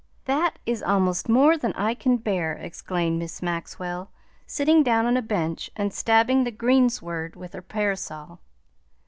"That 0.25 0.57
is 0.65 0.81
almost 0.81 1.29
more 1.29 1.55
than 1.55 1.73
I 1.73 1.93
can 1.93 2.17
bear!" 2.17 2.53
exclaimed 2.53 3.19
Miss 3.19 3.43
Maxwell, 3.43 4.09
sitting 4.47 4.81
down 4.81 5.05
on 5.05 5.15
a 5.15 5.21
bench 5.21 5.69
and 5.75 5.93
stabbing 5.93 6.43
the 6.43 6.49
greensward 6.49 7.35
with 7.35 7.53
her 7.53 7.61
parasol. 7.61 8.39